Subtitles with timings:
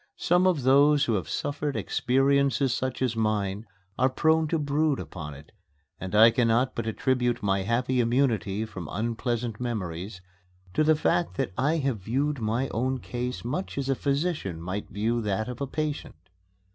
[0.17, 3.67] Some of those who have suffered experiences such as mine
[3.99, 5.45] are prone to brood upon them,
[5.99, 10.19] and I cannot but attribute my happy immunity from unpleasant memories
[10.73, 14.89] to the fact that I have viewed my own case much as a physician might
[14.89, 16.15] view that of a patient.